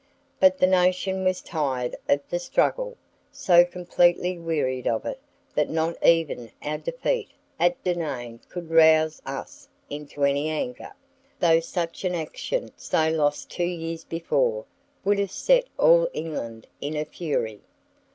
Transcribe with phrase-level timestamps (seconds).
[0.39, 2.97] But the nation was tired of the struggle:
[3.31, 5.19] so completely wearied of it
[5.53, 10.91] that not even our defeat at Denain could rouse us into any anger,
[11.39, 14.65] though such an action so lost two years before
[15.05, 17.61] would have set all England in a fury.